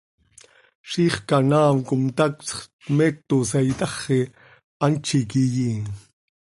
[0.89, 2.49] Ziix canaao com tacsx,
[2.85, 4.19] tmeetosa itaxi,
[4.81, 5.83] hant z iiqui yiin.